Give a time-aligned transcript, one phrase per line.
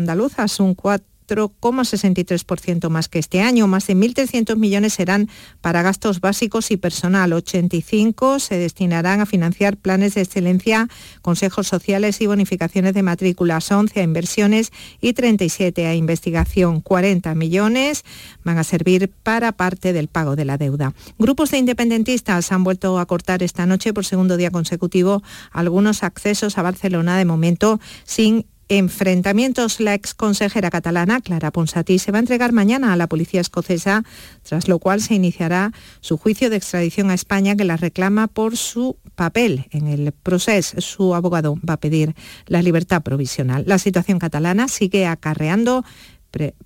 [0.00, 3.66] andaluzas, un 4 4,63% más que este año.
[3.66, 5.28] Más de 1.300 millones serán
[5.60, 7.32] para gastos básicos y personal.
[7.32, 10.88] 85 se destinarán a financiar planes de excelencia,
[11.22, 13.70] consejos sociales y bonificaciones de matrículas.
[13.70, 16.80] 11 a inversiones y 37 a investigación.
[16.80, 18.04] 40 millones
[18.44, 20.94] van a servir para parte del pago de la deuda.
[21.18, 25.22] Grupos de independentistas han vuelto a cortar esta noche por segundo día consecutivo
[25.52, 29.80] algunos accesos a Barcelona de momento sin enfrentamientos.
[29.80, 34.04] La exconsejera catalana, Clara Ponsatí, se va a entregar mañana a la policía escocesa,
[34.42, 38.56] tras lo cual se iniciará su juicio de extradición a España que la reclama por
[38.56, 40.80] su papel en el proceso.
[40.80, 42.14] Su abogado va a pedir
[42.46, 43.64] la libertad provisional.
[43.66, 45.84] La situación catalana sigue acarreando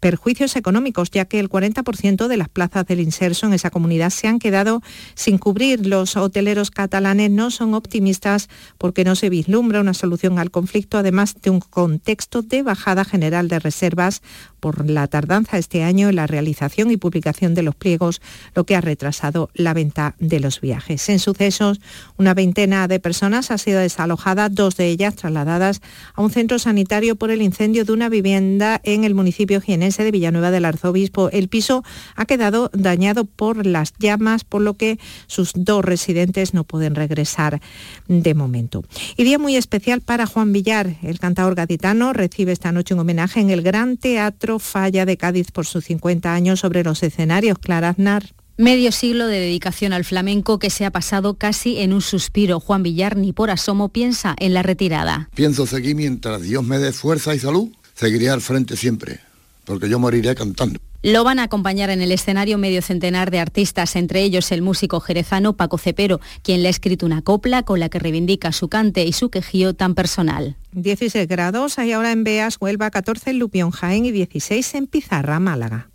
[0.01, 4.29] perjuicios económicos, ya que el 40% de las plazas del inserso en esa comunidad se
[4.29, 4.83] han quedado
[5.15, 5.87] sin cubrir.
[5.87, 11.37] Los hoteleros catalanes no son optimistas porque no se vislumbra una solución al conflicto, además
[11.43, 14.23] de un contexto de bajada general de reservas
[14.61, 18.23] por la tardanza este año en la realización y publicación de los pliegos,
[18.55, 21.09] lo que ha retrasado la venta de los viajes.
[21.09, 21.81] En sucesos,
[22.17, 25.83] una veintena de personas ha sido desalojada, dos de ellas trasladadas
[26.15, 30.11] a un centro sanitario por el incendio de una vivienda en el municipio jienense de
[30.11, 31.31] Villanueva del Arzobispo.
[31.31, 31.85] El piso
[32.17, 37.61] ha quedado dañado por las llamas, por lo que sus dos residentes no pueden regresar
[38.09, 38.83] de momento.
[39.17, 43.41] Y día muy especial para Juan Villar, el cantador gaditano, recibe esta noche un homenaje
[43.41, 47.59] en el Gran Teatro Falla de Cádiz por sus 50 años sobre los escenarios.
[47.59, 48.35] Clara Aznar.
[48.57, 52.61] Medio siglo de dedicación al flamenco que se ha pasado casi en un suspiro.
[52.61, 55.29] Juan Villar ni por asomo piensa en la retirada.
[55.35, 57.71] Pienso seguir mientras Dios me dé fuerza y salud.
[57.95, 59.21] Seguiré al frente siempre,
[59.65, 60.81] porque yo moriré cantando.
[61.03, 65.01] Lo van a acompañar en el escenario medio centenar de artistas, entre ellos el músico
[65.01, 69.05] jerezano Paco Cepero, quien le ha escrito una copla con la que reivindica su cante
[69.05, 70.57] y su quejío tan personal.
[70.73, 75.39] 16 grados hay ahora en Beas, Huelva, 14 en Lupión, Jaén y 16 en Pizarra,
[75.41, 75.91] Málaga.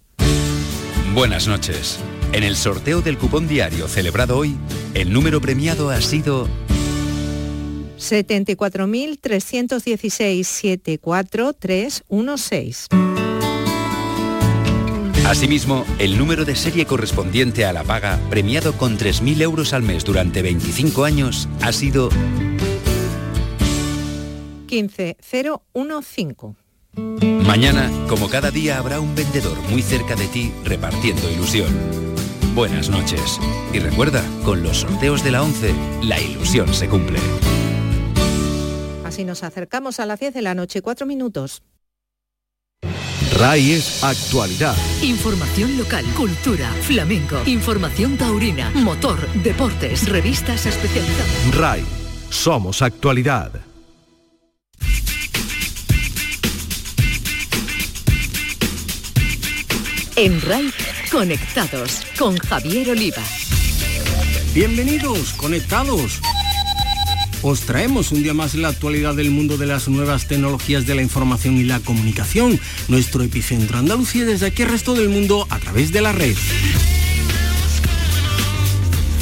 [1.15, 1.99] Buenas noches.
[2.33, 4.55] En el sorteo del cupón diario celebrado hoy,
[4.93, 6.47] el número premiado ha sido
[7.97, 13.18] 74.316 74316.
[15.29, 20.03] Asimismo, el número de serie correspondiente a la paga, premiado con 3.000 euros al mes
[20.03, 22.09] durante 25 años, ha sido
[24.65, 26.55] 15015.
[27.45, 31.69] Mañana, como cada día, habrá un vendedor muy cerca de ti repartiendo ilusión.
[32.55, 33.39] Buenas noches.
[33.71, 37.19] Y recuerda, con los sorteos de la 11, la ilusión se cumple.
[39.05, 41.61] Así nos acercamos a las 10 de la noche, 4 minutos.
[43.39, 44.75] RAI es actualidad.
[45.01, 51.55] Información local, cultura, flamenco, información taurina, motor, deportes, revistas especializadas.
[51.55, 51.85] RAI,
[52.29, 53.53] somos actualidad.
[60.17, 60.73] En RAI,
[61.09, 63.23] conectados con Javier Oliva.
[64.53, 66.19] Bienvenidos, conectados
[67.41, 71.01] os traemos un día más la actualidad del mundo de las nuevas tecnologías de la
[71.01, 75.91] información y la comunicación, nuestro epicentro Andalucía desde aquí al resto del mundo a través
[75.91, 76.35] de la red.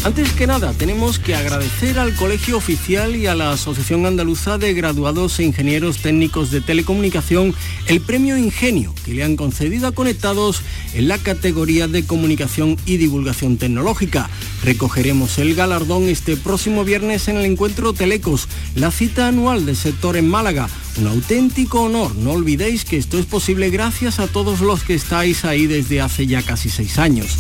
[0.08, 4.74] Antes que nada, tenemos que agradecer al Colegio Oficial y a la Asociación Andaluza de
[4.74, 7.54] Graduados e Ingenieros Técnicos de Telecomunicación
[7.88, 10.62] el premio Ingenio que le han concedido a Conectados
[10.94, 14.30] en la categoría de Comunicación y Divulgación Tecnológica.
[14.64, 20.16] Recogeremos el galardón este próximo viernes en el encuentro Telecos, la cita anual del sector
[20.16, 20.70] en Málaga.
[20.96, 25.44] Un auténtico honor, no olvidéis que esto es posible gracias a todos los que estáis
[25.44, 27.36] ahí desde hace ya casi seis años.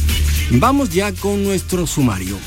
[0.51, 2.37] Vamos ya con nuestro sumario.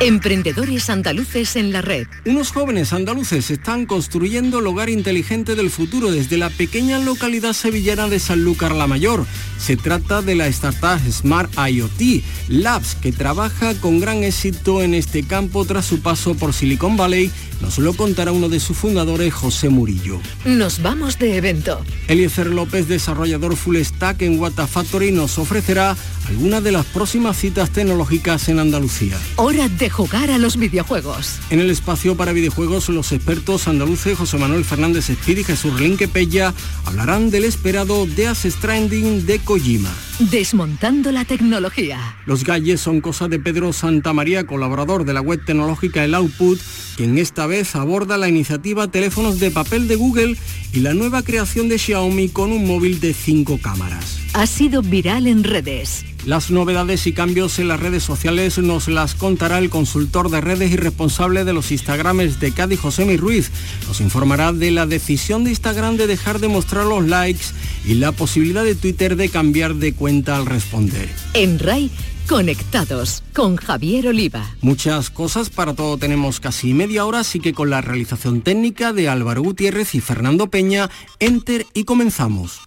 [0.00, 2.06] Emprendedores andaluces en la red.
[2.26, 8.06] Unos jóvenes andaluces están construyendo el hogar inteligente del futuro desde la pequeña localidad sevillana
[8.08, 9.24] de Sanlúcar la Mayor.
[9.58, 15.22] Se trata de la startup Smart IoT Labs, que trabaja con gran éxito en este
[15.22, 17.30] campo tras su paso por Silicon Valley.
[17.60, 20.20] Nos lo contará uno de sus fundadores, José Murillo.
[20.44, 21.80] Nos vamos de evento.
[22.08, 25.96] Eliezer López, desarrollador full stack en Wata Factory, nos ofrecerá
[26.28, 29.16] algunas de las próximas citas tecnológicas en Andalucía.
[29.36, 31.36] Hora de jugar a los videojuegos.
[31.50, 36.08] En el espacio para videojuegos, los expertos andaluces José Manuel Fernández Espíritu y Jesús Relinque
[36.08, 36.54] Pella
[36.84, 39.92] hablarán del esperado Death Stranding de Kojima.
[40.18, 42.16] Desmontando la tecnología.
[42.24, 46.58] Los galles son cosa de Pedro Santamaría, colaborador de la web tecnológica El Output,
[46.96, 50.38] quien esta vez aborda la iniciativa Teléfonos de papel de Google
[50.72, 54.18] y la nueva creación de Xiaomi con un móvil de cinco cámaras.
[54.32, 59.14] Ha sido viral en redes Las novedades y cambios en las redes sociales nos las
[59.14, 63.52] contará el consultor de redes y responsable de los Instagrames de Cádiz, José Ruiz.
[63.86, 67.44] Nos informará de la decisión de Instagram de dejar de mostrar los likes
[67.84, 71.08] y la posibilidad de Twitter de cambiar de cuenta al responder.
[71.34, 71.92] En RAI,
[72.28, 74.56] conectados con Javier Oliva.
[74.62, 79.08] Muchas cosas, para todo tenemos casi media hora, así que con la realización técnica de
[79.08, 80.90] Álvaro Gutiérrez y Fernando Peña,
[81.20, 82.62] enter y comenzamos.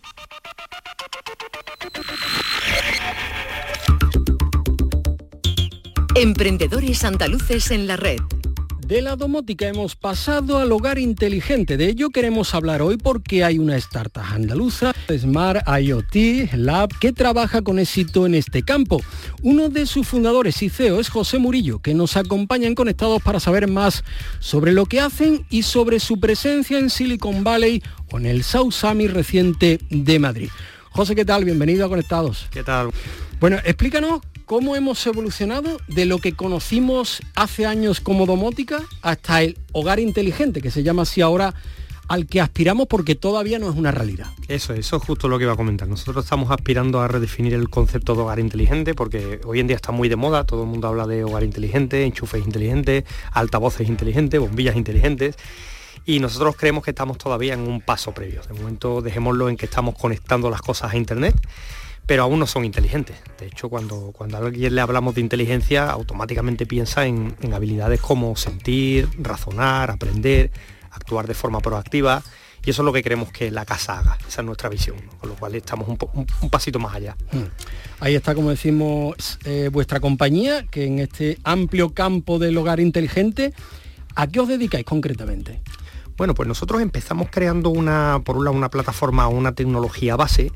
[6.20, 8.18] Emprendedores andaluces en la red.
[8.86, 11.78] De la domótica hemos pasado al hogar inteligente.
[11.78, 17.62] De ello queremos hablar hoy porque hay una startup andaluza, Smart IoT Lab, que trabaja
[17.62, 19.02] con éxito en este campo.
[19.44, 23.40] Uno de sus fundadores y CEO es José Murillo, que nos acompaña en Conectados para
[23.40, 24.04] saber más
[24.40, 27.82] sobre lo que hacen y sobre su presencia en Silicon Valley
[28.12, 30.50] o en el South Summit reciente de Madrid.
[30.90, 31.46] José, ¿qué tal?
[31.46, 32.48] Bienvenido a Conectados.
[32.52, 32.90] ¿Qué tal?
[33.40, 34.20] Bueno, explícanos
[34.50, 40.60] cómo hemos evolucionado de lo que conocimos hace años como domótica hasta el hogar inteligente,
[40.60, 41.54] que se llama así ahora,
[42.08, 44.26] al que aspiramos porque todavía no es una realidad.
[44.48, 45.88] Eso, eso es justo lo que iba a comentar.
[45.88, 49.92] Nosotros estamos aspirando a redefinir el concepto de hogar inteligente porque hoy en día está
[49.92, 54.76] muy de moda, todo el mundo habla de hogar inteligente, enchufes inteligentes, altavoces inteligentes, bombillas
[54.76, 55.36] inteligentes
[56.08, 58.42] y nosotros creemos que estamos todavía en un paso previo.
[58.42, 61.36] De momento dejémoslo en que estamos conectando las cosas a Internet
[62.10, 63.18] pero aún no son inteligentes.
[63.38, 68.36] De hecho, cuando, cuando a alguien le hablamos de inteligencia, automáticamente piensa en, habilidades como
[68.36, 70.50] sentir, razonar, aprender,
[70.90, 72.24] actuar de forma proactiva.
[72.66, 75.30] Y eso es lo que queremos que la casa haga, esa es nuestra visión, con
[75.30, 77.16] lo cual estamos un, pasito más allá.
[77.32, 77.44] Hmm.
[78.00, 83.54] Ahí está, como decimos, eh, vuestra compañía, que en este amplio campo del hogar inteligente,
[84.16, 85.62] ¿a qué os dedicáis concretamente?
[86.18, 90.52] Bueno, pues nosotros empezamos creando una, por un lado, una plataforma, una tecnología base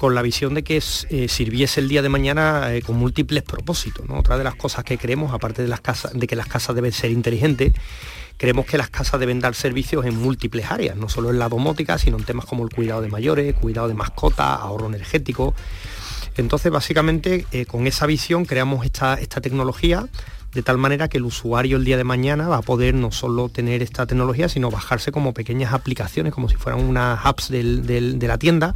[0.00, 4.06] con la visión de que eh, sirviese el día de mañana eh, con múltiples propósitos.
[4.08, 6.90] Otra de las cosas que creemos, aparte de, las casas, de que las casas deben
[6.90, 7.74] ser inteligentes,
[8.38, 11.98] creemos que las casas deben dar servicios en múltiples áreas, no solo en la domótica,
[11.98, 15.54] sino en temas como el cuidado de mayores, cuidado de mascotas, ahorro energético.
[16.38, 20.06] Entonces, básicamente, eh, con esa visión creamos esta, esta tecnología
[20.54, 23.50] de tal manera que el usuario el día de mañana va a poder no solo
[23.50, 28.38] tener esta tecnología, sino bajarse como pequeñas aplicaciones, como si fueran unas apps de la
[28.38, 28.74] tienda,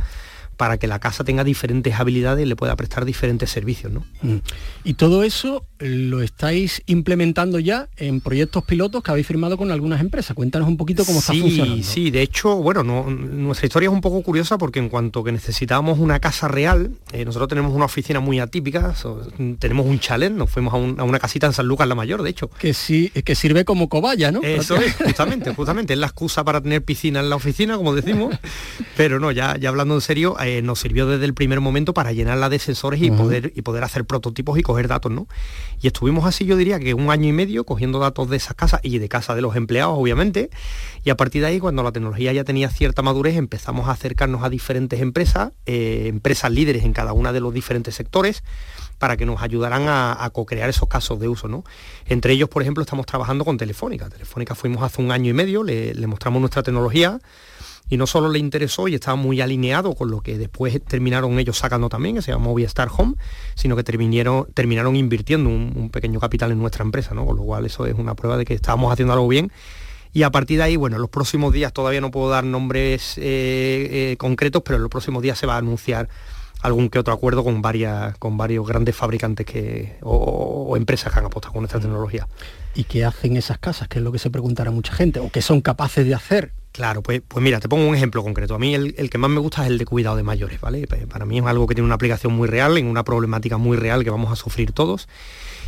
[0.56, 3.92] para que la casa tenga diferentes habilidades y le pueda prestar diferentes servicios.
[3.92, 4.04] ¿no?
[4.22, 4.38] Mm.
[4.84, 10.00] Y todo eso lo estáis implementando ya en proyectos pilotos que habéis firmado con algunas
[10.00, 10.34] empresas.
[10.34, 11.82] Cuéntanos un poquito cómo está funcionando.
[11.82, 15.98] Sí, de hecho, bueno, nuestra historia es un poco curiosa porque en cuanto que necesitábamos
[15.98, 18.94] una casa real, eh, nosotros tenemos una oficina muy atípica,
[19.58, 22.48] tenemos un chalet, nos fuimos a, una casita en San Lucas la Mayor, de hecho.
[22.58, 24.42] Que sí, que sirve como cobaya, ¿no?
[24.42, 28.36] Eso es, justamente, justamente, es la excusa para tener piscina en la oficina, como decimos,
[28.96, 32.12] pero no, ya, ya hablando en serio, eh, nos sirvió desde el primer momento para
[32.12, 35.26] llenarla de sensores y, poder, y poder hacer prototipos y coger datos, ¿no?
[35.81, 38.81] Y estuvimos así, yo diría que un año y medio cogiendo datos de esas casas
[38.82, 40.50] y de casa de los empleados, obviamente.
[41.05, 44.43] Y a partir de ahí, cuando la tecnología ya tenía cierta madurez, empezamos a acercarnos
[44.43, 48.43] a diferentes empresas, eh, empresas líderes en cada una de los diferentes sectores
[48.99, 51.49] para que nos ayudaran a, co-crear esos casos de uso.
[51.49, 51.64] ¿no?
[52.06, 54.08] Entre ellos, por ejemplo, estamos trabajando con Telefónica.
[54.08, 57.20] Telefónica fuimos hace un año y medio, le mostramos nuestra tecnología,
[57.88, 61.58] y no solo le interesó y estaba muy alineado con lo que después terminaron ellos
[61.58, 63.14] sacando también, que se llama Movistar Home,
[63.54, 67.26] sino que terminaron, terminaron invirtiendo un, pequeño capital en nuestra empresa, ¿no?
[67.26, 69.52] con lo cual eso es una prueba de que estábamos haciendo algo bien.
[70.12, 73.19] Y a partir de ahí, bueno, en los próximos días todavía no puedo dar nombres
[73.19, 76.08] eh, eh, concretos, pero en los próximos días se va a anunciar
[76.64, 81.26] algún que otro acuerdo con varias con varios grandes fabricantes que o, empresas que han
[81.26, 82.26] apostado con esta tecnología.
[82.74, 83.86] ¿Y qué hacen esas casas?
[83.86, 85.20] ¿Qué es lo que se preguntará mucha gente?
[85.20, 86.52] ¿O qué son capaces de hacer?
[86.72, 88.54] Claro, pues, pues mira, te pongo un ejemplo concreto.
[88.54, 90.86] A mí el, que más me gusta es el de cuidado de mayores, ¿vale?
[90.88, 93.76] Pues para mí es algo que tiene una aplicación muy real, en una problemática muy
[93.76, 95.06] real que vamos a sufrir todos.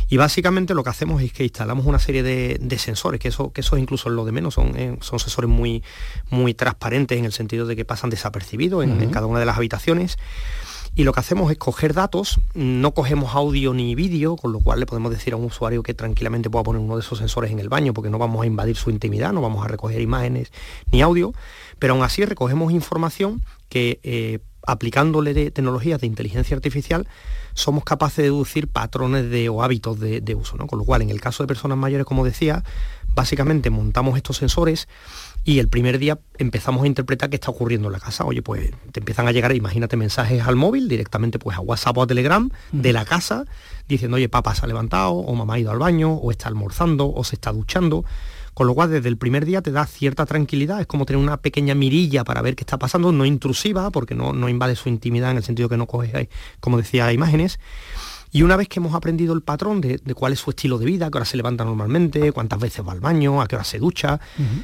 [0.09, 3.61] Y básicamente lo que hacemos es que instalamos una serie de, sensores, que eso, que
[3.61, 5.83] eso incluso lo de menos, son, eh, son sensores muy,
[6.31, 10.17] muy transparentes en el sentido de que pasan desapercibidos en cada una de las habitaciones
[10.97, 14.79] y lo que hacemos es coger datos, no cogemos audio ni vídeo, con lo cual
[14.79, 17.59] le podemos decir a un usuario que tranquilamente pueda poner uno de esos sensores en
[17.59, 20.51] el baño, porque no vamos a invadir su intimidad, no vamos a recoger imágenes
[20.91, 21.35] ni audio,
[21.77, 27.07] pero aún así recogemos información que eh, aplicándole de tecnologías de inteligencia artificial
[27.57, 30.57] somos capaces de deducir patrones de, o hábitos de, de uso.
[30.57, 30.67] ¿no?
[30.67, 32.63] Con lo cual, en el caso de personas mayores, como decía,
[33.15, 34.87] básicamente montamos estos sensores
[35.43, 38.25] y el primer día empezamos a interpretar qué está ocurriendo en la casa.
[38.25, 42.03] Oye, pues te empiezan a llegar, imagínate, mensajes al móvil, directamente pues a WhatsApp o
[42.03, 43.45] a Telegram de la casa,
[43.87, 47.11] diciendo, oye, papá se ha levantado, o mamá ha ido al baño, o está almorzando,
[47.11, 48.05] o se está duchando
[48.57, 51.37] Con lo cual, desde el primer día te da cierta tranquilidad, es como tener una
[51.37, 55.29] pequeña mirilla para ver qué está pasando, no intrusiva, porque no, no invade su intimidad
[55.29, 56.27] en el sentido que no coge,
[56.59, 57.59] como decía, imágenes.
[58.31, 61.07] Y una vez que hemos aprendido el patrón de, cuál es su estilo de vida,
[61.07, 63.79] a qué hora se levanta normalmente, cuántas veces va al baño, a qué hora se
[63.79, 64.19] ducha,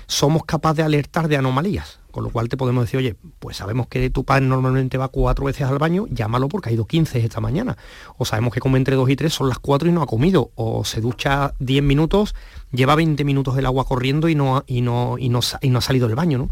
[0.08, 2.00] somos capaces de alertar de anomalías.
[2.13, 5.46] Con lo cual te podemos decir, oye, pues sabemos que tu padre normalmente va cuatro
[5.46, 7.75] veces al baño, llámalo porque ha ido 15 esta mañana.
[8.20, 10.51] O sabemos que come entre dos y tres, son las cuatro y no ha comido.
[10.53, 12.36] O se ducha 10 minutos,
[12.72, 15.82] lleva 20 minutos el agua corriendo y no, y no, y no, y no ha
[15.82, 16.38] salido del baño.
[16.38, 16.50] ¿no?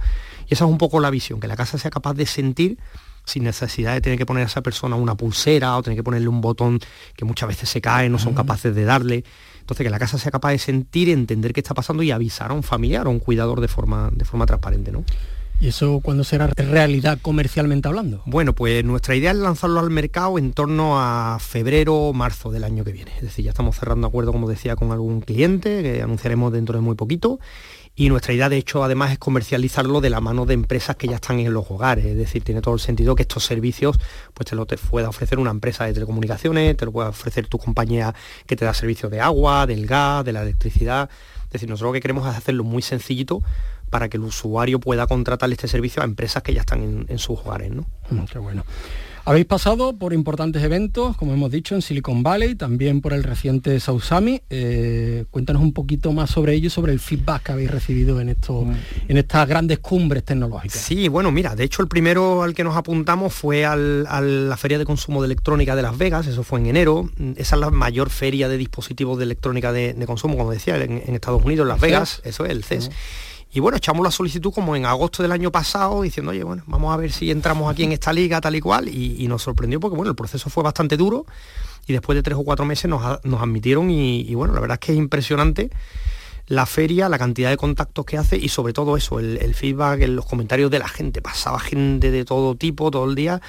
[0.52, 2.78] Esa es un poco la visión, que la casa sea capaz de sentir
[3.24, 6.28] sin necesidad de tener que poner a esa persona una pulsera o tener que ponerle
[6.28, 6.82] un botón
[7.16, 9.24] que muchas veces se cae, no son capaces de darle.
[9.62, 12.54] Entonces que la casa sea capaz de sentir, entender qué está pasando y avisar a
[12.54, 14.92] un familiar o a un cuidador de forma, de forma transparente.
[14.92, 15.06] ¿no?
[15.62, 18.22] ¿Y eso cuándo será realidad comercialmente hablando?
[18.26, 22.66] Bueno, pues nuestra idea es lanzarlo al mercado en torno a febrero o marzo del
[22.66, 23.12] año que viene.
[23.16, 26.82] Es decir, ya estamos cerrando acuerdo, como decía, con algún cliente que anunciaremos dentro de
[26.82, 27.40] muy poquito
[28.02, 31.18] y nuestra idea de hecho además es comercializarlo de la mano de empresas que ya
[31.18, 34.00] están en los hogares, es decir, tiene todo el sentido que estos servicios
[34.34, 37.60] pues te lo te pueda ofrecer una empresa de telecomunicaciones, te lo pueda ofrecer tu
[37.60, 38.16] compañía
[38.48, 41.12] que te da servicios de agua, del gas, de la electricidad,
[41.46, 43.44] es decir, nosotros lo que queremos es hacerlo muy sencillito
[43.92, 47.38] para que el usuario pueda contratar este servicio a empresas que ya están en, sus
[47.38, 47.70] hogares.
[47.70, 47.86] ¿no?
[48.32, 48.66] Qué bueno.
[49.24, 53.80] Habéis pasado por importantes eventos, como hemos dicho, en Silicon Valley, también por el reciente
[53.80, 54.42] Sausami.
[54.50, 58.30] Eh, cuéntanos un poquito más sobre ello y sobre el feedback que habéis recibido en,
[58.30, 58.66] esto,
[59.08, 60.82] en estas grandes cumbres tecnológicas.
[60.82, 64.80] Sí, bueno, mira, de hecho el primero al que nos apuntamos fue a la Feria
[64.80, 67.10] de Consumo de Electrónica de Las Vegas, eso fue en enero.
[67.36, 71.44] Esa es la mayor feria de dispositivos de electrónica de, consumo, como decía, en, Estados
[71.46, 72.90] Unidos, Las Vegas, eso es el CES.
[73.54, 76.94] Y bueno, echamos la solicitud como en agosto del año pasado, diciendo, oye, bueno, vamos
[76.94, 78.88] a ver si entramos aquí en esta liga tal y cual.
[78.88, 81.26] Y, nos sorprendió porque, bueno, el proceso fue bastante duro
[81.86, 84.92] y después de tres o cuatro meses nos, admitieron y, bueno, la verdad es que
[84.94, 85.70] es impresionante
[86.48, 90.26] la feria, la cantidad de contactos que hace y sobre todo eso, el, feedback, los
[90.26, 91.22] comentarios de la gente.
[91.22, 93.42] Pasaba gente de todo tipo todo el día.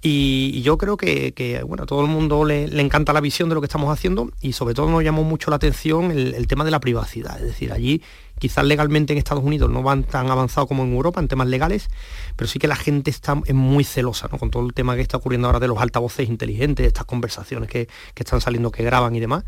[0.00, 3.60] Y, yo creo que, bueno, a todo el mundo le, encanta la visión de lo
[3.60, 6.80] que estamos haciendo y sobre todo nos llamó mucho la atención el tema de la
[6.80, 7.36] privacidad.
[7.36, 8.02] Es decir, allí
[8.38, 11.88] Quizás legalmente en Estados Unidos no van tan avanzados como en Europa en temas legales,
[12.36, 15.48] pero sí que la gente está muy celosa con todo el tema que está ocurriendo
[15.48, 19.44] ahora de los altavoces inteligentes, estas conversaciones que, están saliendo, que graban y demás.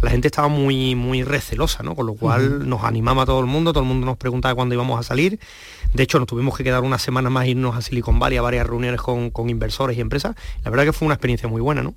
[0.00, 1.94] La gente estaba muy, muy recelosa, ¿no?
[1.94, 4.74] con lo cual nos animaba a todo el mundo, todo el mundo nos preguntaba cuándo
[4.74, 5.38] íbamos a salir.
[5.92, 8.66] De hecho, nos tuvimos que quedar una semana más irnos a Silicon Valley a varias
[8.66, 10.34] reuniones con, con inversores y empresas.
[10.64, 11.94] La verdad que fue una experiencia muy buena, ¿no?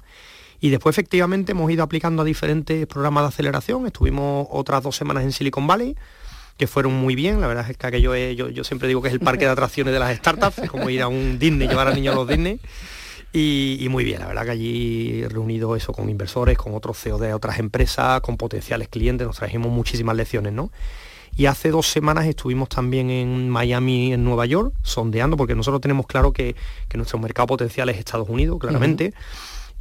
[0.60, 3.86] Y después efectivamente hemos ido aplicando a diferentes programas de aceleración.
[3.86, 5.96] Estuvimos otras dos semanas en Silicon Valley
[6.58, 7.42] que fueron muy bien.
[7.42, 9.52] La verdad es que aquello es, yo, yo siempre digo que es el parque de
[9.54, 12.28] atracciones de las startups, es como ir a un Disney, llevar a niños a los
[12.28, 12.60] Disney.
[13.36, 17.34] Y, muy bien, la verdad que allí reunido eso con inversores, con otros CEOs de
[17.34, 20.70] otras empresas, con potenciales clientes, nos trajimos muchísimas lecciones, ¿no?
[21.36, 26.06] Y hace dos semanas estuvimos también en Miami, en Nueva York, sondeando, porque nosotros tenemos
[26.06, 26.56] claro que,
[26.94, 29.16] nuestro mercado potencial es Estados Unidos, claramente.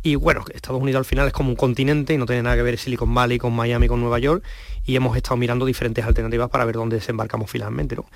[0.03, 2.63] Y bueno, Estados Unidos al final es como un continente y no tiene nada que
[2.63, 4.45] ver Silicon Valley con Miami, con Nueva York.
[4.85, 7.95] Y hemos estado mirando diferentes alternativas para ver dónde desembarcamos finalmente.
[7.95, 8.07] ¿no?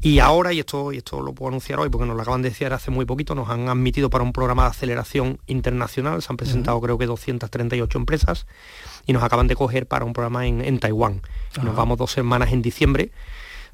[0.00, 2.50] Y ahora, y esto, y esto lo puedo anunciar hoy porque nos lo acaban de
[2.50, 6.22] decir hace muy poquito, nos han admitido para un programa de aceleración internacional.
[6.22, 8.46] Se han presentado creo que 238 empresas
[9.06, 11.22] y nos acaban de coger para un programa en, Taiwán.
[11.62, 13.10] Nos vamos dos semanas en diciembre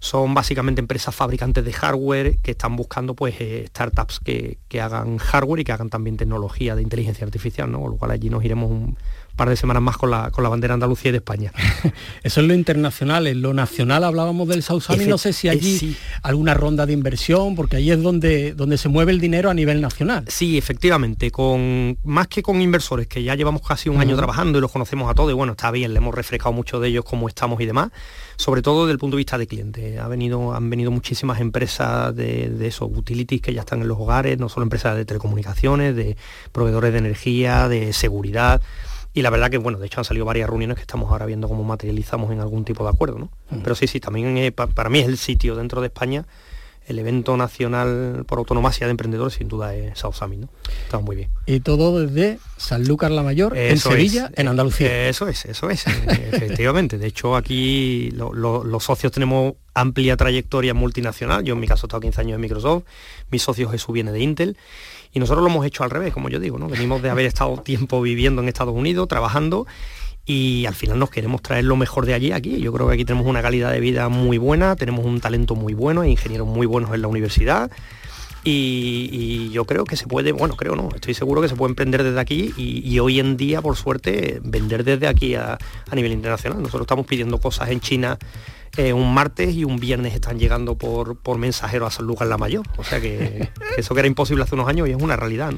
[0.00, 5.61] son básicamente empresas fabricantes de hardware que están buscando pues eh, startups que, hagan hardware
[5.61, 7.80] y que hagan también tecnología de inteligencia artificial, ¿no?
[7.80, 8.97] Con lo cual allí nos iremos un
[9.40, 11.50] par de semanas más con la, con la bandera Andalucía y de España.
[12.23, 16.52] Eso es lo internacional, en lo nacional hablábamos del Sausami, no sé si allí alguna
[16.52, 20.25] ronda de inversión, porque ahí es donde, donde se mueve el dinero a nivel nacional.
[20.28, 24.61] Sí, efectivamente, con más que con inversores, que ya llevamos casi un año trabajando y
[24.61, 27.26] los conocemos a todos, y bueno, está bien, le hemos refrescado mucho de ellos cómo
[27.26, 27.90] estamos y demás
[28.37, 29.99] sobre todo desde el punto de vista de cliente.
[29.99, 33.99] Ha venido, han venido muchísimas empresas de, de esos utilities que ya están en los
[33.99, 36.16] hogares, no solo empresas de telecomunicaciones, de
[36.50, 38.62] proveedores de energía, de seguridad.
[39.12, 41.48] Y la verdad que, bueno, de hecho han salido varias reuniones que estamos ahora viendo
[41.48, 43.30] cómo materializamos en algún tipo de acuerdo, ¿no?
[43.50, 43.62] Mm.
[43.62, 46.26] Pero sí, sí, también para mí es el sitio dentro de España
[46.90, 50.49] el evento nacional por autonomasia de emprendedores sin duda es South Summit, ¿no?
[50.85, 51.30] Está muy bien.
[51.47, 55.09] Y todo desde Sanlúcar la Mayor, en Sevilla, en Andalucía.
[55.09, 55.87] Eso es, eso es,
[56.32, 56.99] efectivamente.
[56.99, 61.44] De hecho, aquí los socios tenemos amplia trayectoria multinacional.
[61.44, 62.85] Yo en mi caso he estado 15 años en Microsoft,
[63.30, 64.56] mi socio Jesús viene de Intel.
[65.12, 66.68] Y nosotros lo hemos hecho al revés, como yo digo, ¿no?
[66.68, 69.66] Venimos de haber estado tiempo viviendo en Estados Unidos, trabajando
[70.30, 72.60] y al final nos queremos traer lo mejor de allí aquí.
[72.60, 75.75] Yo creo que aquí tenemos una calidad de vida muy buena, tenemos un talento muy
[75.75, 77.68] bueno, hay ingenieros muy buenos en la universidad,
[78.44, 82.04] Y, yo creo que se puede, bueno, creo no, estoy seguro que se puede emprender
[82.04, 85.58] desde aquí y, hoy en día, por suerte, vender desde aquí a,
[85.92, 86.62] nivel internacional.
[86.62, 88.16] Nosotros estamos pidiendo cosas en China
[88.76, 92.38] eh, un martes y un viernes están llegando por, por mensajero a San Lucas la
[92.38, 92.64] Mayor.
[92.76, 95.52] O sea que, eso que era imposible hace unos años y es una realidad.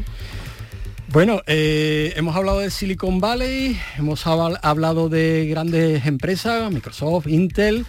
[1.13, 7.85] Bueno, eh, hemos hablado de Silicon Valley, hemos hablado de grandes empresas, Microsoft, Intel.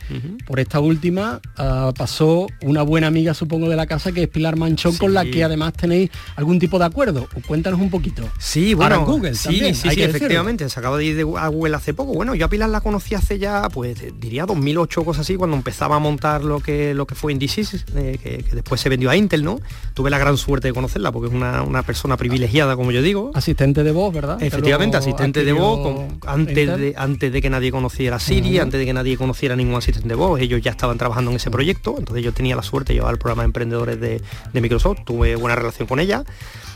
[0.46, 4.58] Por esta última ah, pasó una buena amiga, supongo, de la casa, que es Pilar
[4.58, 7.30] Manchón, con la que además tenéis algún tipo de acuerdo.
[7.48, 8.30] Cuéntanos un poquito.
[8.40, 10.68] Sí, bueno, Google sí, sí, efectivamente.
[10.68, 12.12] Se acaba de ir de Google hace poco.
[12.14, 15.56] Bueno, yo a Pilar la conocí hace ya, pues diría 2008 o cosas así, cuando
[15.56, 19.16] empezaba a montar lo que, lo que fue Indices, eh, que, después se vendió a
[19.16, 19.62] Intel, ¿no?
[19.94, 23.13] Tuve la gran suerte de conocerla porque es una, una persona privilegiada, como yo digo
[23.34, 24.42] Asistente de voz, ¿verdad?
[24.42, 28.94] Efectivamente, asistente de voz, antes, de, antes de que nadie conociera Siri, antes de que
[28.94, 32.34] nadie conociera ningún asistente de voz, ellos ya estaban trabajando en ese proyecto, entonces yo
[32.34, 34.22] tenía la suerte de llevar el programa de emprendedores de,
[34.54, 36.24] Microsoft, tuve buena relación con ella.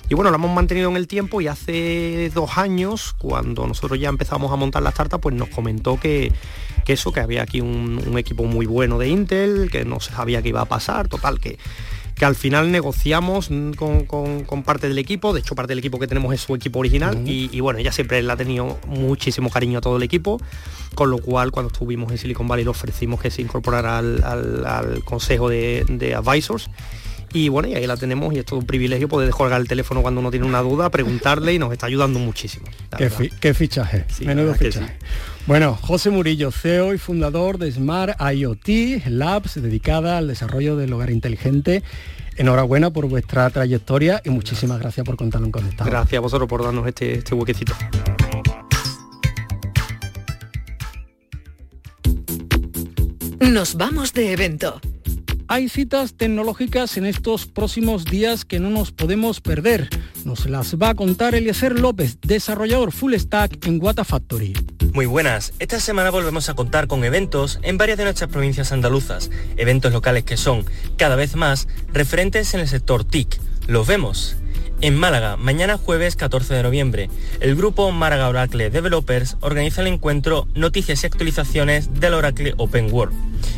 [0.10, 4.08] Y bueno, lo hemos mantenido en el tiempo y hace dos años, cuando nosotros ya
[4.08, 6.32] empezamos a montar la startup, pues nos comentó que,
[6.86, 10.42] eso, que había aquí un, un, equipo muy bueno de Intel, que no se sabía
[10.42, 11.58] qué iba a pasar, total, que
[12.18, 16.34] que al final negociamos con, parte del equipo, de hecho parte del equipo que tenemos
[16.34, 19.98] es su equipo original y, bueno, ella siempre le ha tenido muchísimo cariño a todo
[19.98, 20.42] el equipo,
[20.96, 25.50] con lo cual cuando estuvimos en Silicon Valley le ofrecimos que se incorporara al, consejo
[25.50, 26.70] de, advisors
[27.34, 30.02] y bueno, y ahí la tenemos y es todo un privilegio poder colgar el teléfono
[30.02, 32.66] cuando uno tiene una duda, preguntarle y nos está ayudando muchísimo.
[32.98, 34.98] Qué, fichaje, menudo fichaje.
[35.46, 41.10] Bueno, José Murillo, CEO y fundador de Smart IoT Labs, dedicada al desarrollo del hogar
[41.10, 41.84] inteligente.
[42.36, 45.90] Enhorabuena por vuestra trayectoria y muchísimas gracias por contarlo en Conectado.
[45.90, 47.74] Gracias a vosotros por darnos este, este huequecito.
[53.40, 54.82] Nos vamos de evento.
[55.50, 59.90] Hay citas tecnológicas en estos próximos días que no nos podemos perder.
[60.26, 64.54] Nos las va a contar Eliezer López, desarrollador full stack en Wata Factory.
[64.92, 69.32] Muy buenas, esta semana volvemos a contar con eventos en varias de nuestras provincias andaluzas,
[69.56, 70.66] eventos locales que son,
[70.98, 73.40] cada vez más, referentes en el sector TIC.
[73.68, 74.36] Los vemos.
[74.80, 80.48] En Málaga, mañana jueves 14 de noviembre, el grupo Málaga Oracle Developers organiza el encuentro
[80.54, 83.16] Noticias y actualizaciones del Oracle Open World.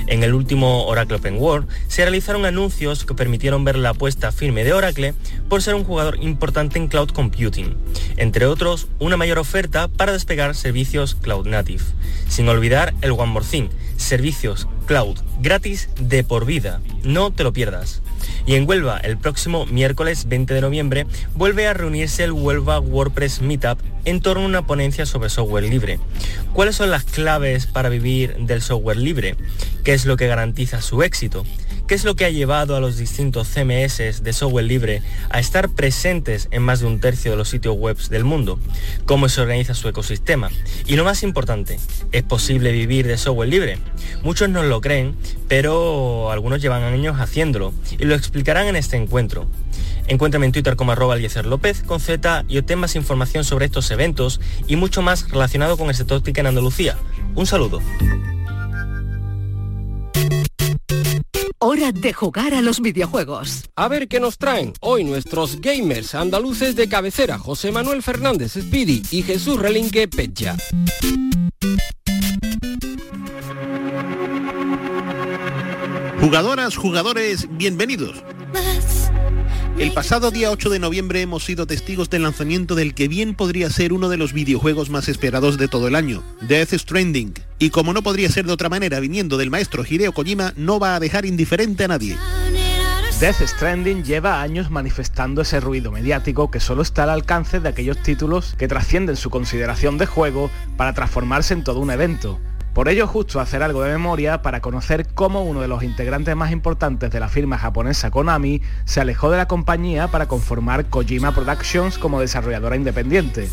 [0.08, 4.64] En el último Oracle Open World se realizaron anuncios que permitieron ver la apuesta firme
[4.64, 5.14] de Oracle
[5.50, 7.76] por ser un jugador importante en cloud computing,
[8.16, 11.84] entre otros una mayor oferta para despegar servicios cloud native.
[12.30, 16.82] Sin olvidar el One More Thing, servicios cloud gratis de por vida.
[17.04, 18.02] No te lo pierdas.
[18.48, 23.44] Y en Huelva, el próximo miércoles 20 de noviembre, vuelve a reunirse el Huelva WordPress
[23.44, 26.00] Meetup en torno a una ponencia sobre software libre.
[26.54, 29.36] ¿Cuáles son las claves para vivir del software libre?
[29.84, 31.46] ¿Qué es lo que garantiza su éxito?
[31.90, 35.70] ¿Qué es lo que ha llevado a los distintos CMS de software libre a estar
[35.70, 38.60] presentes en más de un tercio de los sitios web del mundo?
[39.08, 40.52] ¿Cómo se organiza su ecosistema?
[40.86, 41.80] Y lo más importante,
[42.12, 43.80] ¿es posible vivir de software libre?
[44.22, 45.16] Muchos no lo creen,
[45.48, 49.48] pero algunos llevan años haciéndolo y lo explicarán en este encuentro.
[50.08, 54.40] Encuéntrame en Twitter como arroba López con Z y obtén más información sobre estos eventos
[54.68, 56.98] y mucho más relacionado con el sector en Andalucía.
[57.34, 57.82] Un saludo.
[61.72, 63.66] Hora de jugar a los videojuegos.
[63.76, 69.04] A ver qué nos traen hoy nuestros gamers andaluces de cabecera, José Manuel Fernández Speedy
[69.12, 70.58] y Jesús Relinque Pecha.
[76.20, 78.24] Jugadoras, jugadores, bienvenidos.
[79.80, 83.70] El pasado día 8 de noviembre hemos sido testigos del lanzamiento del que bien podría
[83.70, 87.34] ser uno de los videojuegos más esperados de todo el año, Death Stranding.
[87.60, 90.96] Y como no podría ser de otra manera viniendo del maestro Hideo Kojima, no va
[90.96, 92.18] a dejar indiferente a nadie.
[93.22, 98.04] Death Stranding lleva años manifestando ese ruido mediático que solo está al alcance de aquellos
[98.04, 102.38] títulos que trascienden su consideración de juego para transformarse en todo un evento.
[102.74, 106.52] Por ello justo hacer algo de memoria para conocer cómo uno de los integrantes más
[106.52, 111.98] importantes de la firma japonesa Konami se alejó de la compañía para conformar Kojima Productions
[111.98, 113.50] como desarrolladora independiente.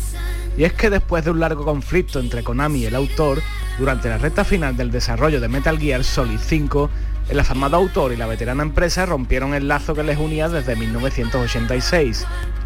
[0.55, 3.41] Y es que después de un largo conflicto entre Konami y el autor,
[3.79, 6.89] durante la recta final del desarrollo de Metal Gear Solid 5,
[7.29, 12.25] el afamado autor y la veterana empresa rompieron el lazo que les unía desde 1986,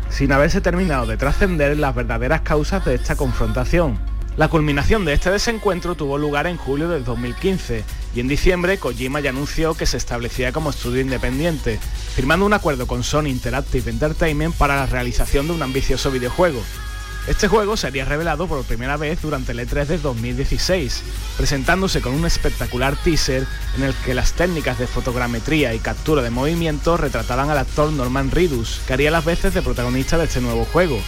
[0.10, 4.11] sin haberse terminado de trascender las verdaderas causas de esta confrontación.
[4.38, 7.84] La culminación de este desencuentro tuvo lugar en julio del 2015
[8.16, 11.80] y en diciembre Kojima ya anunció que se establecía como estudio independiente,
[12.16, 16.62] firmando un acuerdo con Sony Interactive Entertainment para la realización de un ambicioso videojuego.
[17.28, 21.04] Este juego sería revelado por primera vez durante el E3 de 2016,
[21.36, 26.32] presentándose con un espectacular teaser en el que las técnicas de fotogrametría y captura de
[26.32, 30.64] movimiento retrataban al actor Norman Reedus, que haría las veces de protagonista de este nuevo
[30.66, 31.00] juego.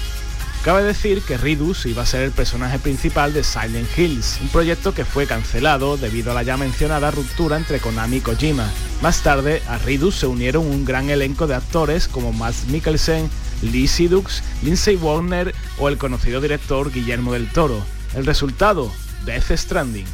[0.64, 4.94] Cabe decir que Ridus iba a ser el personaje principal de Silent Hills, un proyecto
[4.94, 8.72] que fue cancelado debido a la ya mencionada ruptura entre Konami y Kojima.
[9.02, 13.30] Más tarde, a Ridus se unieron un gran elenco de actores como Mads Mikkelsen,
[13.62, 17.84] Lee Sidux, Lindsay Warner o el conocido director Guillermo del Toro.
[18.16, 18.90] El resultado,
[19.26, 20.06] Death Stranding.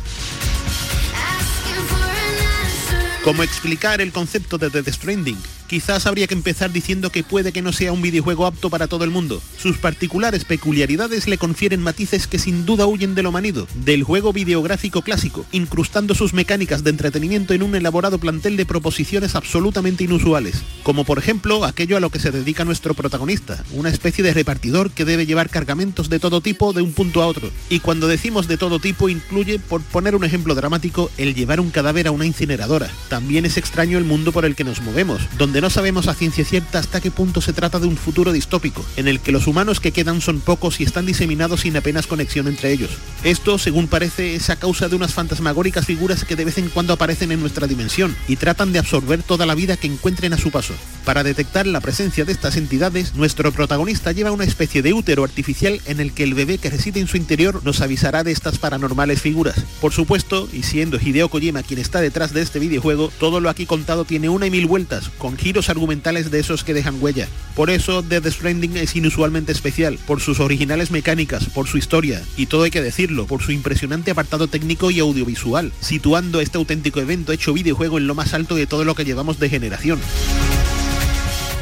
[3.23, 5.37] ¿Cómo explicar el concepto de Death Stranding?
[5.69, 9.03] Quizás habría que empezar diciendo que puede que no sea un videojuego apto para todo
[9.03, 9.39] el mundo.
[9.55, 14.33] Sus particulares peculiaridades le confieren matices que sin duda huyen de lo manido, del juego
[14.33, 20.63] videográfico clásico, incrustando sus mecánicas de entretenimiento en un elaborado plantel de proposiciones absolutamente inusuales,
[20.81, 24.89] como por ejemplo aquello a lo que se dedica nuestro protagonista, una especie de repartidor
[24.89, 27.51] que debe llevar cargamentos de todo tipo de un punto a otro.
[27.69, 31.69] Y cuando decimos de todo tipo incluye, por poner un ejemplo dramático, el llevar un
[31.69, 32.89] cadáver a una incineradora.
[33.07, 36.45] También es extraño el mundo por el que nos movemos, donde no sabemos a ciencia
[36.45, 39.79] cierta hasta qué punto se trata de un futuro distópico, en el que los humanos
[39.79, 42.91] que quedan son pocos y están diseminados sin apenas conexión entre ellos.
[43.23, 46.93] Esto, según parece, es a causa de unas fantasmagóricas figuras que de vez en cuando
[46.93, 50.51] aparecen en nuestra dimensión y tratan de absorber toda la vida que encuentren a su
[50.51, 50.73] paso.
[51.05, 55.81] Para detectar la presencia de estas entidades, nuestro protagonista lleva una especie de útero artificial
[55.85, 59.21] en el que el bebé que reside en su interior nos avisará de estas paranormales
[59.21, 59.63] figuras.
[59.81, 63.65] Por supuesto, y siendo Hideo Kojima quien está detrás de este videojuego, todo lo aquí
[63.65, 67.27] contado tiene una y mil vueltas, con giros argumentales de esos que dejan huella.
[67.55, 72.45] Por eso Death Stranding es inusualmente especial, por sus originales mecánicas, por su historia, y
[72.45, 77.31] todo hay que decirlo, por su impresionante apartado técnico y audiovisual, situando este auténtico evento
[77.31, 79.99] hecho videojuego en lo más alto de todo lo que llevamos de generación.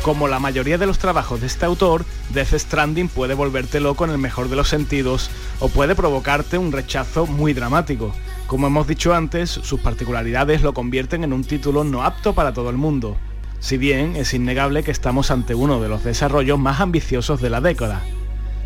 [0.01, 4.11] Como la mayoría de los trabajos de este autor, Death Stranding puede volverte loco en
[4.11, 5.29] el mejor de los sentidos
[5.61, 8.13] o puede provocarte un rechazo muy dramático.
[8.47, 12.69] Como hemos dicho antes, sus particularidades lo convierten en un título no apto para todo
[12.69, 13.17] el mundo.
[13.59, 17.61] Si bien es innegable que estamos ante uno de los desarrollos más ambiciosos de la
[17.61, 18.03] década.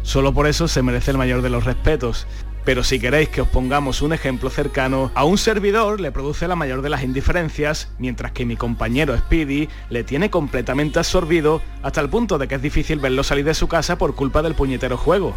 [0.04, 2.28] Solo por eso se merece el mayor de los respetos,
[2.66, 6.56] pero si queréis que os pongamos un ejemplo cercano, a un servidor le produce la
[6.56, 12.10] mayor de las indiferencias, mientras que mi compañero Speedy le tiene completamente absorbido hasta el
[12.10, 15.36] punto de que es difícil verlo salir de su casa por culpa del puñetero juego.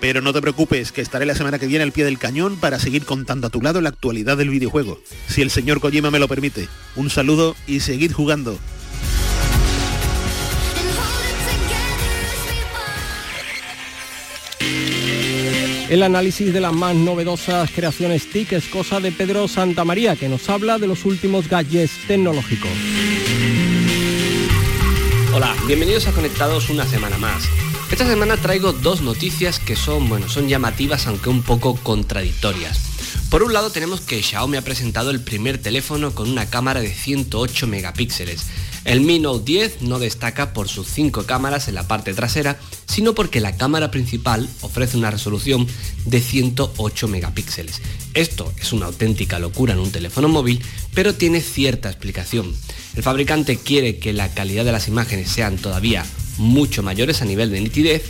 [0.00, 2.78] Pero no te preocupes, que estaré la semana que viene al pie del cañón para
[2.78, 6.28] seguir contando a tu lado la actualidad del videojuego, si el señor Kojima me lo
[6.28, 6.68] permite.
[6.96, 8.58] Un saludo y seguid jugando.
[15.88, 20.48] El análisis de las más novedosas creaciones TIC es cosa de Pedro Santamaría, que nos
[20.48, 22.72] habla de los últimos gadgets tecnológicos.
[25.32, 27.44] Hola, bienvenidos a Conectados una semana más.
[27.88, 32.80] Esta semana traigo dos noticias que son, bueno, son llamativas aunque un poco contradictorias.
[33.30, 36.92] Por un lado tenemos que Xiaomi ha presentado el primer teléfono con una cámara de
[36.92, 38.46] 108 megapíxeles.
[38.86, 43.16] El Mi Note 10 no destaca por sus 5 cámaras en la parte trasera, sino
[43.16, 45.66] porque la cámara principal ofrece una resolución
[46.04, 47.82] de 108 megapíxeles.
[48.14, 50.62] Esto es una auténtica locura en un teléfono móvil,
[50.94, 52.54] pero tiene cierta explicación.
[52.94, 56.06] El fabricante quiere que la calidad de las imágenes sean todavía
[56.38, 58.04] mucho mayores a nivel de nitidez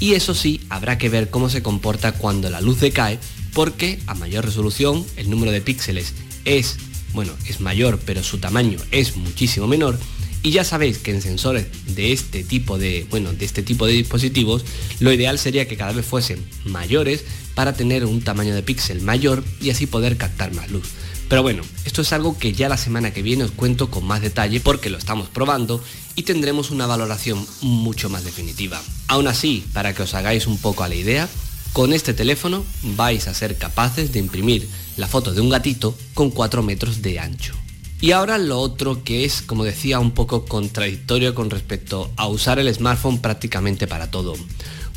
[0.00, 3.20] y eso sí, habrá que ver cómo se comporta cuando la luz decae
[3.54, 6.76] porque a mayor resolución el número de píxeles es,
[7.18, 9.98] bueno, es mayor, pero su tamaño es muchísimo menor.
[10.44, 13.94] Y ya sabéis que en sensores de este tipo de, bueno, de este tipo de
[13.94, 14.64] dispositivos,
[15.00, 17.24] lo ideal sería que cada vez fuesen mayores
[17.56, 20.84] para tener un tamaño de píxel mayor y así poder captar más luz.
[21.28, 24.22] Pero bueno, esto es algo que ya la semana que viene os cuento con más
[24.22, 25.82] detalle porque lo estamos probando
[26.14, 28.80] y tendremos una valoración mucho más definitiva.
[29.08, 31.28] Aún así, para que os hagáis un poco a la idea,
[31.72, 36.30] con este teléfono vais a ser capaces de imprimir la foto de un gatito con
[36.30, 37.54] 4 metros de ancho.
[38.00, 42.58] Y ahora lo otro que es, como decía, un poco contradictorio con respecto a usar
[42.58, 44.34] el smartphone prácticamente para todo.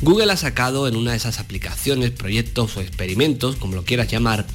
[0.00, 4.46] Google ha sacado en una de esas aplicaciones, proyectos o experimentos, como lo quieras llamar,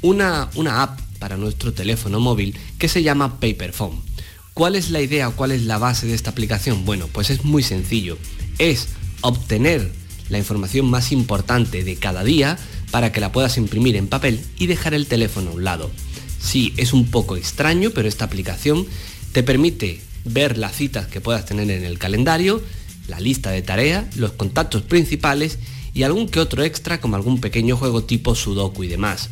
[0.00, 4.00] una, una app para nuestro teléfono móvil que se llama Paperphone.
[4.54, 6.84] ¿Cuál es la idea o cuál es la base de esta aplicación?
[6.84, 8.18] Bueno, pues es muy sencillo.
[8.58, 8.88] Es
[9.20, 9.92] obtener
[10.28, 12.58] la información más importante de cada día
[12.90, 15.90] para que la puedas imprimir en papel y dejar el teléfono a un lado.
[16.40, 18.86] Sí, es un poco extraño, pero esta aplicación
[19.32, 22.62] te permite ver las citas que puedas tener en el calendario,
[23.08, 25.58] la lista de tareas, los contactos principales
[25.94, 29.30] y algún que otro extra como algún pequeño juego tipo Sudoku y demás.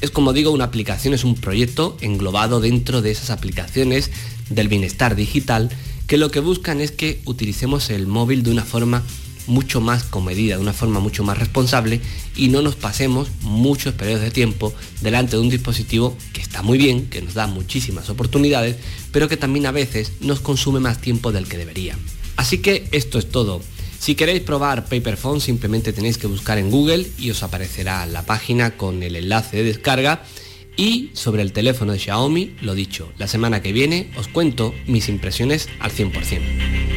[0.00, 4.10] Es como digo, una aplicación es un proyecto englobado dentro de esas aplicaciones
[4.50, 5.70] del bienestar digital
[6.06, 9.02] que lo que buscan es que utilicemos el móvil de una forma
[9.46, 12.00] mucho más comedida, de una forma mucho más responsable
[12.36, 16.78] y no nos pasemos muchos periodos de tiempo delante de un dispositivo que está muy
[16.78, 18.76] bien, que nos da muchísimas oportunidades,
[19.10, 21.96] pero que también a veces nos consume más tiempo del que debería.
[22.36, 23.60] Así que esto es todo.
[23.98, 28.76] Si queréis probar Paperphone simplemente tenéis que buscar en Google y os aparecerá la página
[28.76, 30.24] con el enlace de descarga.
[30.76, 35.08] Y sobre el teléfono de Xiaomi, lo dicho, la semana que viene os cuento mis
[35.08, 36.91] impresiones al 100%.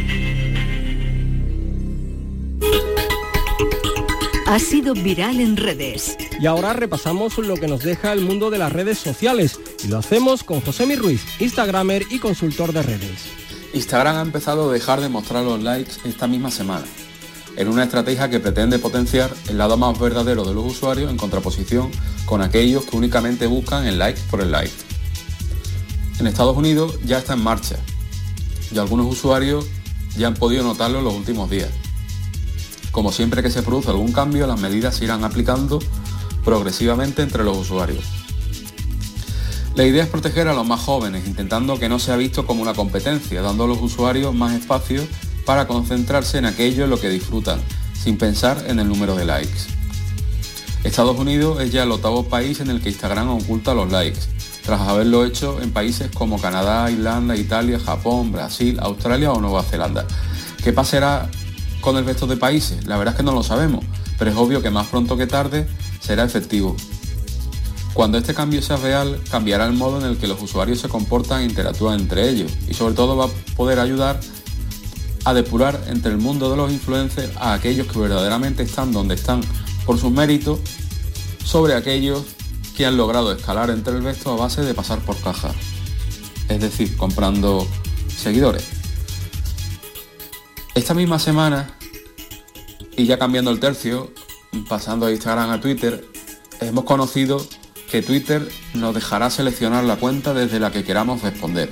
[4.47, 6.15] Ha sido viral en redes.
[6.39, 9.97] Y ahora repasamos lo que nos deja el mundo de las redes sociales y lo
[9.97, 13.23] hacemos con José Ruiz, Instagramer y consultor de redes.
[13.73, 16.85] Instagram ha empezado a dejar de mostrar los likes esta misma semana,
[17.57, 21.89] en una estrategia que pretende potenciar el lado más verdadero de los usuarios en contraposición
[22.25, 24.71] con aquellos que únicamente buscan el like por el like.
[26.19, 27.77] En Estados Unidos ya está en marcha
[28.71, 29.65] y algunos usuarios
[30.15, 31.69] ya han podido notarlo en los últimos días.
[32.95, 35.79] Como siempre que se produce algún cambio, las medidas se irán aplicando
[36.45, 38.05] progresivamente entre los usuarios.
[39.75, 42.73] La idea es proteger a los más jóvenes, intentando que no sea visto como una
[42.73, 45.05] competencia, dando a los usuarios más espacio
[45.45, 47.59] para concentrarse en aquello en lo que disfrutan,
[48.01, 49.67] sin pensar en el número de likes.
[50.85, 54.21] Estados Unidos es ya el octavo país en el que Instagram oculta los likes,
[54.63, 60.07] tras haberlo hecho en países como Canadá, Irlanda, Italia, Japón, Brasil, Australia o Nueva Zelanda.
[60.63, 61.29] ¿Qué pasará
[61.85, 62.87] con el resto de países?
[62.87, 63.85] La verdad es que no lo sabemos,
[64.17, 65.67] pero es obvio que más pronto que tarde
[66.01, 66.75] será efectivo.
[67.93, 71.41] Cuando este cambio sea real, cambiará el modo en el que los usuarios se comportan
[71.41, 74.19] e interactúan entre ellos y sobre todo va a poder ayudar
[75.25, 79.41] a depurar entre el mundo de los influencers a aquellos que verdaderamente están donde están
[79.85, 80.59] por sus méritos
[81.43, 82.23] sobre aquellos
[82.75, 85.51] que han logrado escalar entre el resto a base de pasar por caja,
[86.49, 87.65] es decir, comprando
[88.07, 88.74] seguidores.
[90.75, 91.69] Esta misma semana,
[92.97, 94.11] y ya cambiando el tercio,
[94.67, 96.05] pasando de Instagram a Twitter,
[96.59, 97.41] hemos conocido
[97.89, 101.71] que Twitter nos dejará seleccionar la cuenta desde la que queramos responder.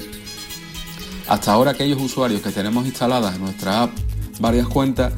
[1.28, 3.92] Hasta ahora aquellos usuarios que tenemos instaladas en nuestra app
[4.40, 5.12] varias cuentas,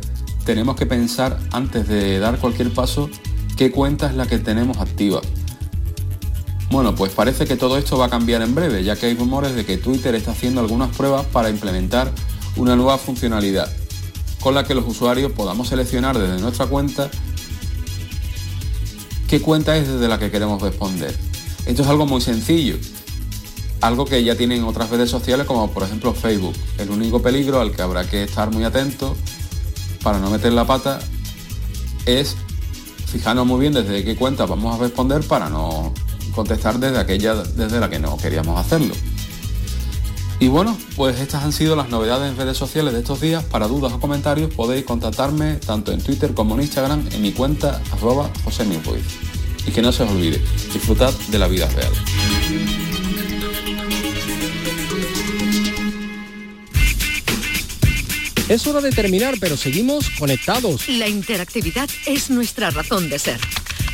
[0.46, 3.12] tenemos que pensar antes de dar cualquier paso
[3.56, 5.22] qué cuenta es la que tenemos activa.
[6.72, 9.54] Bueno, pues parece que todo esto va a cambiar en breve, ya que hay rumores
[9.54, 12.12] de que Twitter está haciendo algunas pruebas para implementar
[12.56, 13.72] una nueva funcionalidad,
[14.40, 17.10] con la que los usuarios podamos seleccionar desde nuestra cuenta
[19.28, 21.16] qué cuenta es desde la que queremos responder.
[21.66, 22.78] Esto es algo muy sencillo,
[23.82, 26.56] algo que ya tienen otras redes sociales como por ejemplo Facebook.
[26.78, 29.16] El único peligro al que habrá que estar muy atento
[30.04, 31.00] para no meter la pata
[32.06, 32.36] es
[33.08, 35.94] fijarnos muy bien desde qué cuenta vamos a responder para no
[36.36, 38.94] contestar desde aquella desde la que no queríamos hacerlo.
[40.40, 43.44] Y bueno, pues estas han sido las novedades en redes sociales de estos días.
[43.46, 47.82] Para dudas o comentarios podéis contactarme tanto en Twitter como en Instagram en mi cuenta
[47.92, 48.66] arroba José
[49.66, 50.42] Y que no se os olvide,
[50.74, 51.92] disfrutad de la vida real.
[58.50, 60.88] Es hora de terminar, pero seguimos conectados.
[60.88, 63.40] La interactividad es nuestra razón de ser.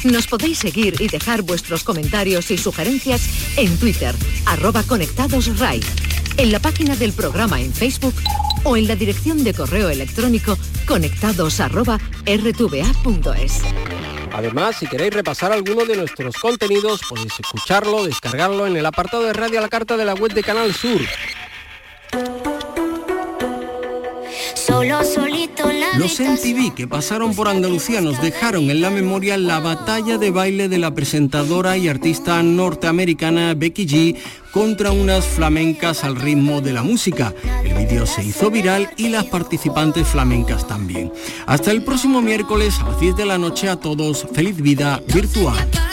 [0.03, 3.21] Nos podéis seguir y dejar vuestros comentarios y sugerencias
[3.55, 5.79] en Twitter, arroba conectadosRai
[6.37, 8.13] en la página del programa en Facebook
[8.63, 13.61] o en la dirección de correo electrónico conectados@rtva.es.
[14.33, 19.33] Además, si queréis repasar alguno de nuestros contenidos, podéis escucharlo, descargarlo en el apartado de
[19.33, 21.01] radio a la carta de la web de Canal Sur.
[24.55, 30.17] Solo solito Los MTV que pasaron por Andalucía nos dejaron en la memoria la batalla
[30.17, 34.17] de baile de la presentadora y artista norteamericana Becky G
[34.51, 37.33] contra unas flamencas al ritmo de la música.
[37.63, 41.11] El vídeo se hizo viral y las participantes flamencas también.
[41.45, 44.27] Hasta el próximo miércoles a las 10 de la noche a todos.
[44.33, 45.90] Feliz vida virtual.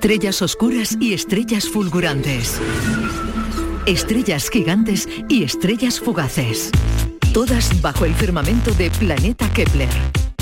[0.00, 2.58] estrellas oscuras y estrellas fulgurantes,
[3.84, 6.70] estrellas gigantes y estrellas fugaces,
[7.34, 9.90] todas bajo el firmamento de Planeta Kepler.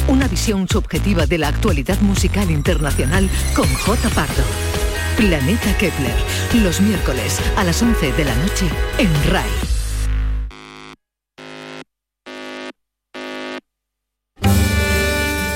[0.07, 4.09] Una visión subjetiva de la actualidad musical internacional con J.
[4.11, 4.45] Pardo.
[5.17, 6.15] Planeta Kepler,
[6.63, 8.67] los miércoles a las 11 de la noche
[8.99, 9.51] en RAI.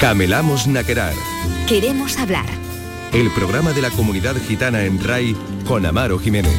[0.01, 1.15] Camelamos Naquerar.
[1.69, 2.47] Queremos hablar
[3.13, 6.57] el programa de la comunidad gitana en RAI con Amaro Jiménez.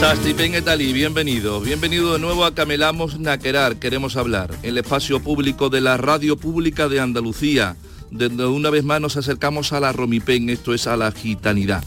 [0.00, 1.60] Sastipen Etali, bienvenido.
[1.60, 6.88] Bienvenido de nuevo a Camelamos Naquerar, queremos hablar, el espacio público de la radio pública
[6.88, 7.76] de Andalucía,
[8.10, 11.84] donde una vez más nos acercamos a la Romipen, esto es a la gitanidad.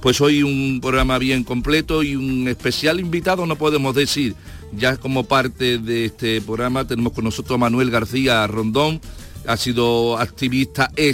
[0.00, 4.36] Pues hoy un programa bien completo y un especial invitado, no podemos decir.
[4.72, 9.00] Ya como parte de este programa tenemos con nosotros a Manuel García Rondón,
[9.46, 11.08] ha sido activista, es